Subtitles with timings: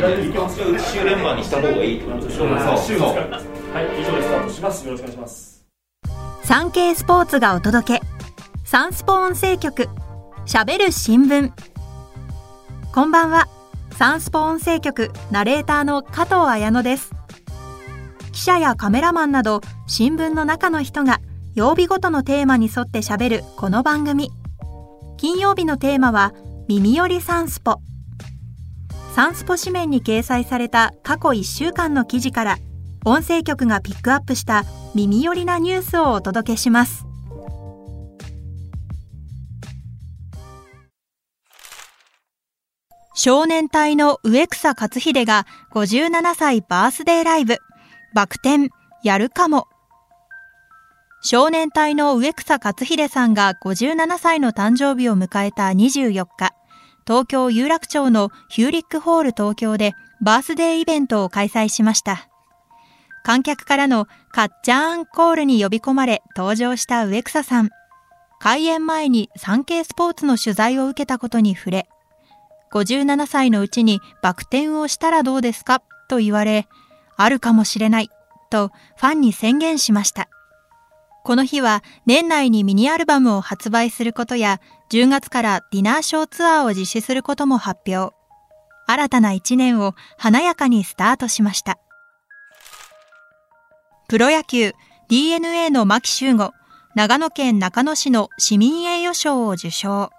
[0.00, 2.56] 週連番にした方がいいってことでしょそうは
[3.96, 5.50] い以上でスタートしますよろしくお願いします
[6.50, 8.02] 産経スポーツがお届け。
[8.64, 9.88] サンスポ音声局。
[10.46, 11.52] しゃべる新聞。
[12.92, 13.46] こんばんは。
[13.96, 15.12] サンスポ音声局。
[15.30, 17.12] ナレーターの加藤綾乃です。
[18.32, 21.20] 記者やカメラマンなど新聞の中の人が
[21.54, 24.32] 曜日ごとのテーマに沿ってしゃべるこの番組。
[25.18, 26.32] 金曜日のテーマは
[26.66, 27.76] 耳よりサンスポ。
[29.20, 32.56] サンスポ紙面に掲載された過去1週間の記事から
[33.04, 37.04] 音声局がピックアップした耳寄りなニュースをお届けします。
[43.14, 47.58] 少年隊の植草克秀が57歳バースデーライブ。
[48.14, 48.70] バク転
[49.04, 49.66] やるかも。
[51.20, 56.59] 少年隊の植草克秀さんが57歳の誕生日を迎えた24日。
[57.10, 62.28] 東京有楽町のヒューリックホール東京でバースデーイベントを開催しました
[63.24, 67.70] 観客からのカッチャーンコールに呼び込まれ登場した植草さん。
[68.38, 71.88] 開演前に産経スポーツの取材を受けたことに触れ、
[72.72, 75.82] 57歳のうちにバク転をしたらどうですか？
[76.08, 76.68] と言われ、
[77.16, 78.08] あるかもしれない
[78.50, 80.28] とファンに宣言しました。
[81.24, 84.60] この日は年内にミニアルバムを発売することや
[84.92, 88.14] 10月からディナーショーツアーを実施することも発表。
[88.86, 91.78] 新たな一年を華やかにスタートしました。
[94.08, 94.72] プロ野球
[95.08, 96.50] DNA の牧秀吾、
[96.96, 100.10] 長野県中野市の市民栄誉賞を受賞。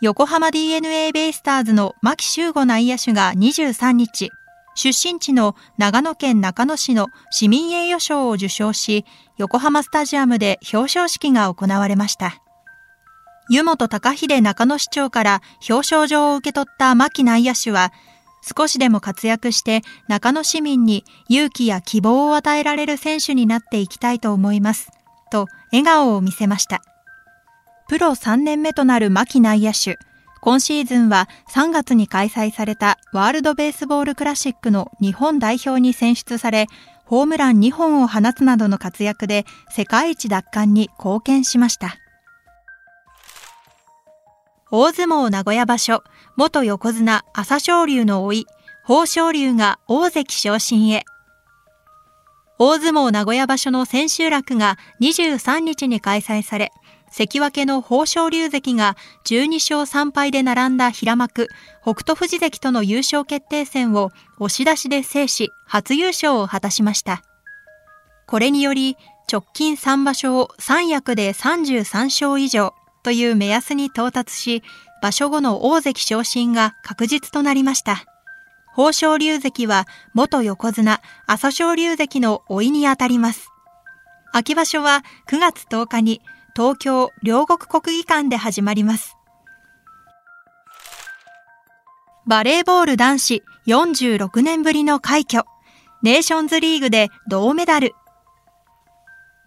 [0.00, 4.30] 横浜 DNA ベイスターズの牧秀吾内野手が23日、
[4.76, 9.04] 出身地の長野県中野市の市民栄誉賞を受賞し、
[9.36, 12.40] 横浜スタジアムで表彰式が行われました。
[13.48, 17.92] 湯本隆秀中野市長から表彰状を受け取った牧内野手は、
[18.42, 24.90] 少しでも活躍して中野市民に勇気や希望を与えられる選手になっていきたいと思います。
[25.30, 26.82] と笑顔を見せました。
[27.88, 29.98] プロ3年目となる牧内野手。
[30.40, 36.66] 今シーズンは3月に開催されたワールドベースボールクラシックの日本代表に選出され、
[37.04, 41.96] ホームラン2本を放つなどの活躍で世界一奪還に貢献しました。
[44.68, 46.02] 大相撲名古屋場所、
[46.36, 48.46] 元横綱朝青龍の甥、
[48.88, 51.04] 豊昇龍が大関昇進へ。
[52.58, 56.72] 大相撲名古屋場所の千秋楽が23日に開催され、
[57.12, 61.48] 関脇の豊昇龍関が12勝3敗で並んだ平幕、
[61.82, 64.10] 北斗富士関との優勝決定戦を
[64.40, 67.22] 押し出しで制し、初優勝を果たしました。
[68.26, 68.96] これにより、
[69.30, 72.74] 直近3場所を3役で33勝以上、
[73.06, 74.62] という目安に到達し、
[75.00, 78.04] 場所後の大関昇進が確実となりました。
[78.74, 83.48] 宝生龍関は元横綱朝青龍関の老いにあたります。
[84.32, 86.20] 秋場所は9月10日に
[86.56, 89.16] 東京両国国技館で始まります。
[92.26, 95.44] バレーボール男子46年ぶりの快挙。
[96.02, 97.92] ネーションズリーグで銅メダル。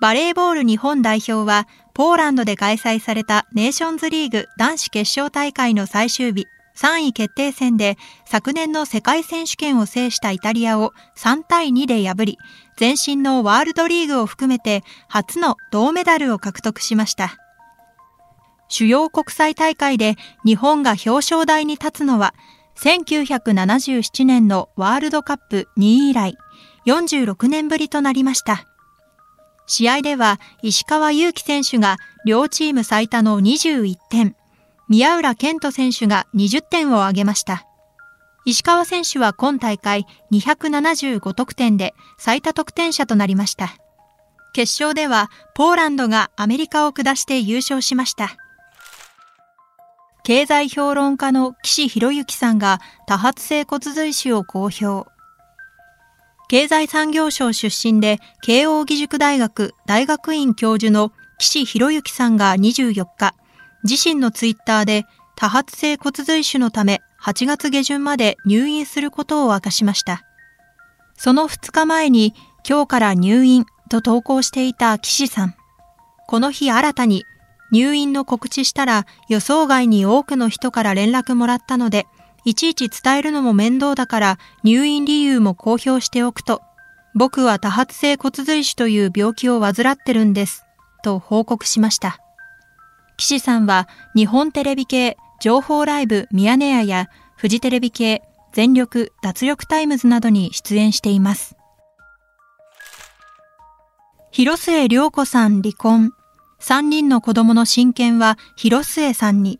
[0.00, 1.66] バレーボール日本代表は
[1.98, 12.38] ポーランドで開催されたネーションズリーグ男子決勝大会の最終日、3位決定戦で昨年の世界選手権を制したイタリアを3対2で破り、
[12.78, 17.36] 前身のワールドリーグを含めて初の銅メダルを獲得しました。
[18.68, 20.14] 主要国際大会で
[20.44, 22.32] 日本が表彰台に立つのは
[22.76, 26.36] 1977年のワールドカップ2位以来
[26.86, 28.77] 46年ぶりとなりました。
[29.68, 34.34] 試合では石川祐希選手が両チーム最多の21点、
[34.88, 37.66] 宮浦健人選手が20点を挙げました。
[38.46, 43.76] 石川選手は今大会275得点で最多得点者となりました。
[44.54, 48.36] 決勝ではポーランドがアメリカを下して優勝しました。
[50.24, 55.17] 経済評論家の岸博之さんが多発性骨髄腫を公表。
[56.48, 63.34] 経済産業省出身で慶應義塾大学大学院教授の岸博之さんが24日、
[63.84, 65.04] 自身のツイッターで
[65.36, 70.22] 多発性骨髄腫のため8月下旬まで入院することを明かしました。
[71.16, 72.34] その2日前に
[72.68, 75.54] 今日から入院と投稿していた岸さん。
[76.26, 77.24] この日新たに
[77.72, 82.06] 入院の告知したら予想外に多くの人から連絡もらったので
[82.48, 86.62] いちいち伝えるのも面倒だから入院理由も公表しておくと、
[87.14, 90.64] 僕は多発性骨髄腫という病気を患ってるんです、
[91.04, 92.20] と報告しました。
[93.18, 93.86] 岸さんは
[94.16, 98.22] 日本テレビ系情報ライブミヤネ屋やフジテレビ系
[98.54, 101.54] 全力、脱力タイムズなどに出演しています。
[104.30, 106.14] 広末涼子さん離婚。
[106.60, 109.58] 3人の子供の親権は広末さんに。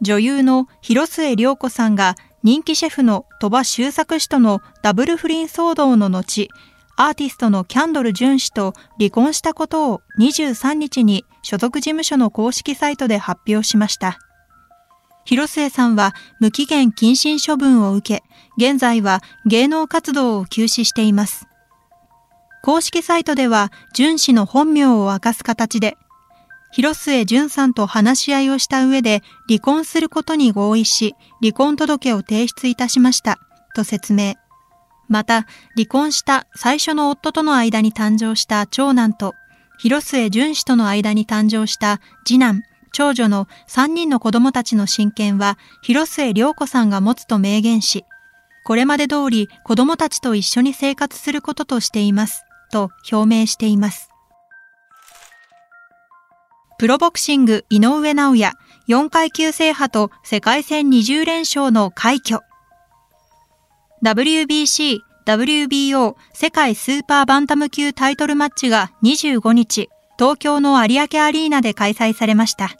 [0.00, 6.48] 女優の広末涼子さんが人気シェフの鳥羽周作氏とのダブル不倫騒動の後、
[6.96, 14.18] アーティストのキャンドル・ジュン氏と離婚したことを23日に所属事務所の公式サイトで発表しました。
[15.24, 18.24] 広末さんは無期限謹慎処分を受け、
[18.56, 21.46] 現在は芸能活動を休止しています。
[22.62, 25.96] 公式サイトでは、ジュン氏の本名を明かす形で、
[26.72, 33.38] 広末淳さんと話し合いをした上で離婚することに合意し、離婚届を提出いたしました、
[33.74, 34.34] と説明。
[35.08, 39.34] また、離婚した最初の夫との間に誕生した長男と、
[39.78, 42.62] 広末淳氏との間に誕生した次男、
[42.92, 48.04] 長女の3人の子供たちの親権は、広末涼子さんが持つと明言し、
[48.62, 54.09] これまで通り子供たちと一緒に生活することとしています、と表明しています。
[56.80, 58.52] プロボクシング井上尚弥
[58.88, 62.40] 4階級制覇と世界戦20連勝の快挙。
[64.02, 72.70] WBC、WBO 世界スーパーバンタム級タイトルマッチが25日、東京の有明アリーナで開催されました。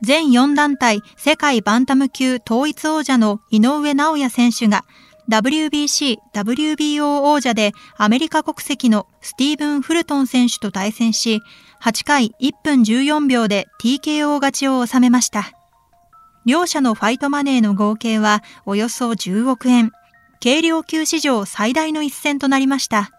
[0.00, 4.84] 全4団体世界バンタム級統一王者の井上尚弥選手が
[5.30, 11.40] WBC、WBO 王者でアメリカ国籍のスティーブン・フルトン選手と対戦し、
[11.82, 15.50] 8回1分14秒で TKO 勝ちを収めました。
[16.46, 19.90] 両者のファイトマネーの合計はおよそ10億円。
[20.40, 23.10] 軽量級史上最大の一戦となりました。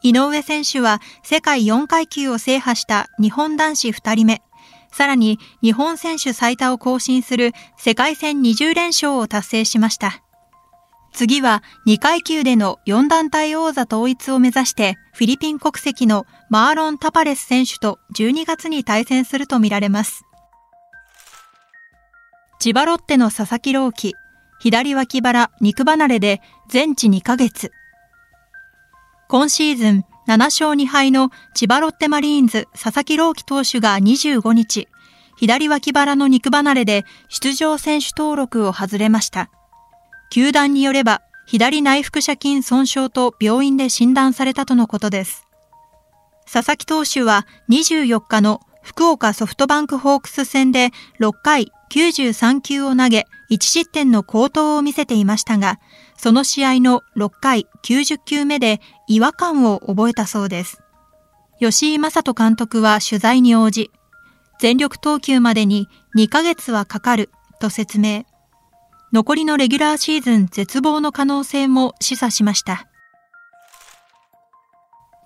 [0.00, 4.42] 井上選手は世界4階級を制覇した日本男子2人目。
[4.92, 10.21] さらに日本選手最多を更新する世界戦20連勝を達成しました。
[11.12, 20.24] 次は2階級での4団体王座統一を目指してフィリピン国籍のマーロン・タパレス選手と12月に対戦するとみられます。
[22.60, 24.14] 千葉ロッテの佐々木朗希、
[24.60, 27.72] 左脇腹肉離れで全治2ヶ月。
[29.28, 34.88] 今シーズン7勝2敗の千葉ロッテマリーンズ佐々木朗希投手が25日、
[35.36, 39.50] 左脇腹の肉離れで出場選手登録を外れました。
[40.32, 45.46] 球団によれば、左内腹斜筋損傷と病院で診断されたとのことです。
[46.50, 50.88] 佐々木投手は24日の福岡ソフトバンクホークス戦で
[51.20, 55.78] 6回93球を投げ1失点の好投を見せていましたが、
[56.16, 60.80] その試合の6回90球目で違和感を覚えたそうです。
[61.60, 63.90] 吉井正人監督は取材に応じ、
[64.58, 67.28] 全力投球までに2ヶ月はかかる
[67.60, 68.24] と説明。
[69.12, 72.88] 残りのレギュラーシーズン絶望の可能性も示唆しました。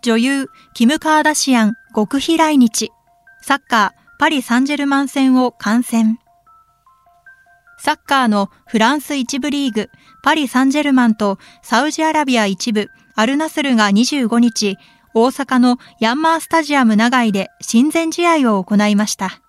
[0.02, 2.90] 女優、キム・カーダシアン極秘来日。
[3.42, 6.18] サッカー、パリ・サンジェルマン戦を観戦。
[7.78, 9.88] サッカーのフランス一部リーグ、
[10.24, 14.78] パリ・サンジェルマンとサウジアラビア一部、アルナスルが25日、
[15.14, 19.40] 大阪のヤンマースタジアム長井で親善試合を行いました。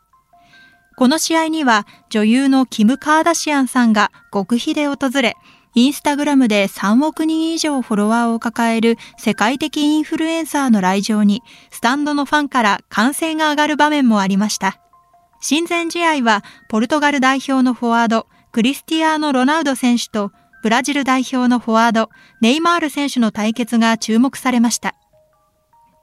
[0.97, 5.37] この試合には女優のキム・カーダシアンさんが極秘で訪れ、
[5.75, 14.79] インスタグラムで3億人以上フォロワーを抱える世界的インフルエンサーの来場に、スタンドのファンから歓声が上がる場面もありました。
[15.39, 20.31] 親善試合は、ポルトガル代表のフォワード、クリスティアーノ・ロナウド選手と、
[20.63, 22.09] ブラジル代表のフォワード、
[22.41, 24.95] ネイマール選手の対決が注目されました。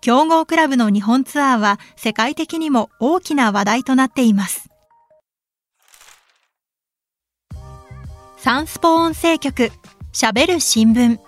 [0.03, 4.71] 強豪クラブの日本ツアーは世界的にも大きな話題となっています。
[8.45, 9.73] サンスポ音声局
[10.13, 11.19] 喋る新聞。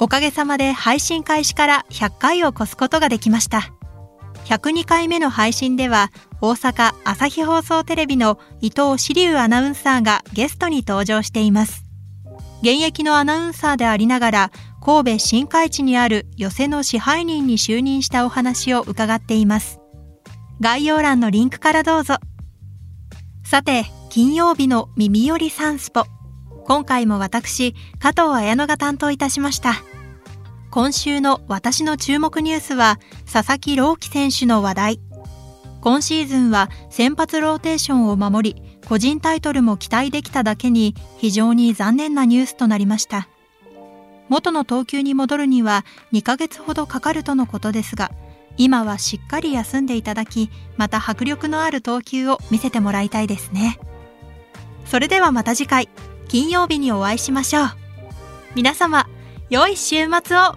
[0.00, 3.70] おかげさまで配信開始から100回を超すことができました。
[4.46, 6.10] 102回目の配信では
[6.40, 11.84] 大阪朝日放送テレビの伊藤志龍アナウンサーがゲストに登場しています。
[12.62, 14.50] 現役のアナウンサーでありながら
[14.84, 19.78] 神戸新海地にある寄席の支配人に就任したお話を伺っています。
[20.60, 22.16] 概要欄のリンクからどうぞ。
[23.44, 26.04] さて金曜日の耳よりサンスポ。
[26.64, 29.74] 今回も私、加藤綾乃が担当いたしました。
[30.70, 32.98] 今週の私の注目ニュースは、
[33.30, 35.00] 佐々木朗希選手の話題。
[35.82, 43.28] 今シーズンは先発ローテーションを守り、個人タイトルも期待できただけに非常に残念なニュースとなりました。
[44.30, 48.10] 元の投球に戻るには2ヶ月ほどかかるとのことですが、
[48.56, 53.78] 今はしっかり休んでいただき、また迫力のある投球を見せてもらいたいですね。
[54.90, 55.88] それではまた次回。
[56.28, 57.68] 金曜日にお会いしましょう
[58.54, 59.08] 皆様
[59.48, 60.54] 良い週末を